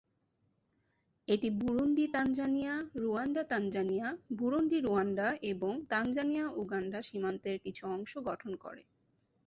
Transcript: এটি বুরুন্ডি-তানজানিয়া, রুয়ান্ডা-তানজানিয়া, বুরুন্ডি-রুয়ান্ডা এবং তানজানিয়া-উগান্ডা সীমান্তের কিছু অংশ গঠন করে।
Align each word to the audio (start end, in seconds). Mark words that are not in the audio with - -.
এটি 1.27 1.47
বুরুন্ডি-তানজানিয়া, 1.59 2.73
রুয়ান্ডা-তানজানিয়া, 2.95 4.07
বুরুন্ডি-রুয়ান্ডা 4.35 5.27
এবং 5.51 5.73
তানজানিয়া-উগান্ডা 5.89 6.99
সীমান্তের 7.01 7.57
কিছু 7.59 7.83
অংশ 7.87 8.11
গঠন 8.29 8.51
করে। 8.63 8.83